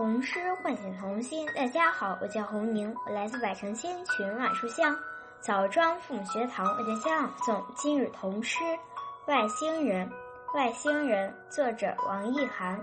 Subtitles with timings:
[0.00, 1.46] 童诗唤醒童心。
[1.54, 4.96] 大家好，我叫洪宁，我来自百城千群万书香
[5.40, 8.64] 枣庄父母学堂，为大家朗诵今日童诗
[9.26, 10.08] 《外星人》。
[10.56, 12.82] 外星人，作者王奕涵。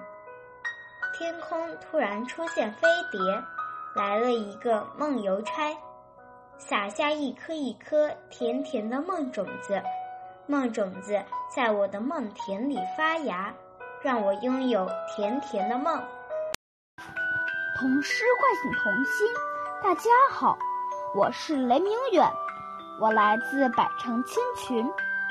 [1.18, 3.20] 天空突然出现飞碟，
[3.96, 5.76] 来了一个梦邮差，
[6.60, 9.82] 撒下一颗一颗甜甜的梦种子。
[10.46, 13.52] 梦种子在我的梦田里发芽，
[14.04, 16.00] 让我拥有甜甜的梦。
[17.80, 19.28] 童诗唤醒童心，
[19.84, 20.58] 大家好，
[21.14, 22.28] 我是雷明远，
[23.00, 24.84] 我来自百城千群，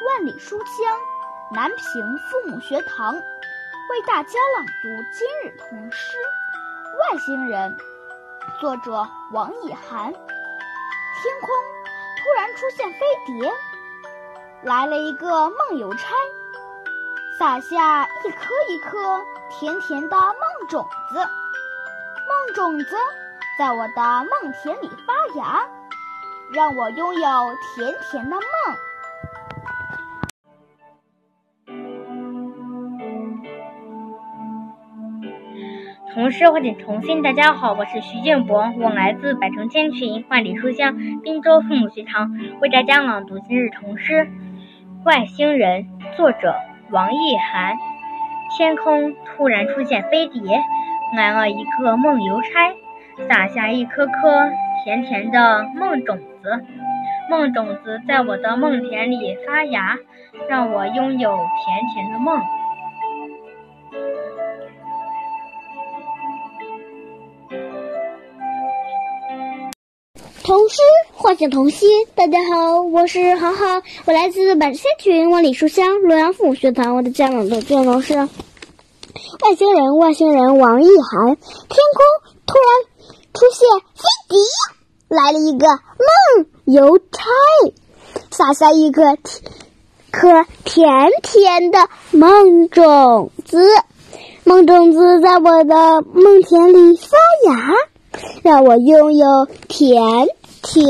[0.06, 0.96] 万里书香
[1.50, 6.16] 南平父母学堂，为大家朗读今日童诗
[7.12, 7.76] 《外星人》，
[8.60, 8.92] 作者
[9.32, 10.12] 王奕涵。
[10.12, 11.48] 天空
[12.16, 13.52] 突然出现飞碟，
[14.62, 16.14] 来了一个梦邮差，
[17.36, 21.18] 撒下一颗一颗甜甜的梦种子。
[22.54, 22.96] 种子
[23.58, 25.66] 在我的梦田里发芽，
[26.54, 27.20] 让我拥有
[27.74, 28.42] 甜甜的梦。
[36.12, 44.14] 童诗唤醒童心，大家好，我是徐建博，我来自百城千群万里书香滨州父母学堂，为大家朗读今日童诗
[45.04, 45.82] 《外星人》，
[46.16, 46.54] 作者
[46.90, 47.76] 王奕涵。
[48.56, 50.62] 天空突然出现飞碟。
[51.14, 52.74] 来了一个梦邮差，
[53.28, 54.50] 撒下一颗颗
[54.84, 56.64] 甜甜的梦种子。
[57.30, 59.98] 梦种子在我的梦田里发芽，
[60.48, 62.40] 让我拥有甜甜的梦。
[70.44, 70.80] 童诗
[71.12, 78.14] 唤醒童心，大家好，我是航航，我来自百仙群万里书香洛阳父母学堂，我的家长的卷老师。
[79.40, 81.36] 外星人，外星人，王一涵。
[81.36, 82.04] 天空
[82.46, 82.68] 突然
[83.32, 84.38] 出现飞碟，
[85.08, 87.24] 来了一个梦邮差，
[88.30, 89.42] 撒下一个甜
[90.10, 93.66] 颗甜甜的梦种子。
[94.44, 97.74] 梦种子在我的梦田里发芽，
[98.42, 100.02] 让我拥有甜
[100.62, 100.88] 甜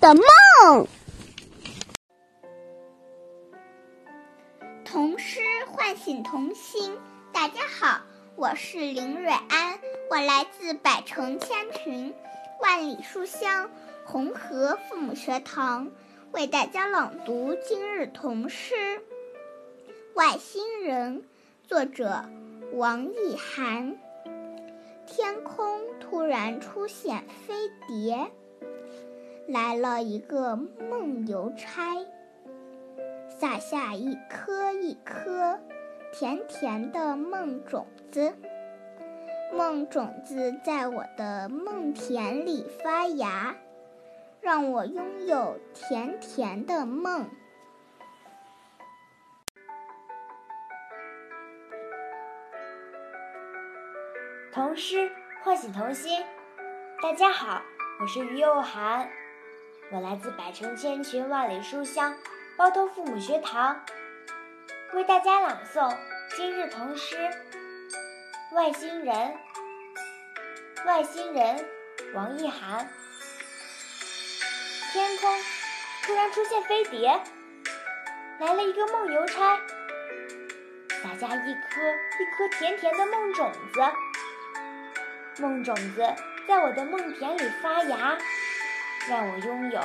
[0.00, 0.86] 的梦。
[4.84, 5.40] 童诗
[5.70, 6.92] 唤醒童心。
[7.34, 8.00] 大家好，
[8.36, 12.14] 我是林蕊安，我来自百城千群，
[12.62, 13.68] 万里书香
[14.04, 15.90] 红河父母学堂，
[16.30, 18.76] 为大家朗读今日童诗
[20.14, 21.22] 《外星人》，
[21.68, 22.24] 作者
[22.74, 23.96] 王奕涵。
[25.04, 28.30] 天空突然出现飞碟，
[29.48, 31.96] 来了一个梦邮差，
[33.28, 35.58] 撒下一颗一颗。
[36.16, 38.32] 甜甜的梦种子，
[39.52, 43.56] 梦种子在我的梦田里发芽，
[44.40, 47.28] 让我拥有甜甜的梦。
[54.52, 55.10] 童诗
[55.42, 56.24] 唤醒童心，
[57.02, 57.60] 大家好，
[58.00, 59.10] 我是于幼涵，
[59.90, 62.16] 我来自百城千群万里书香
[62.56, 63.80] 包头父母学堂。
[64.94, 65.92] 为大家朗诵
[66.36, 67.16] 今日童诗
[68.54, 69.12] 《外星人》。
[70.86, 71.66] 外星人，
[72.14, 72.88] 王奕涵。
[74.92, 75.36] 天空
[76.04, 77.20] 突然出现飞碟，
[78.38, 79.58] 来了一个梦邮差，
[81.02, 81.80] 撒下一颗
[82.20, 85.42] 一颗甜甜的梦种子。
[85.42, 86.06] 梦种子
[86.46, 88.16] 在我的梦田里发芽，
[89.08, 89.80] 让我拥有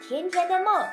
[0.00, 0.88] 甜甜的梦。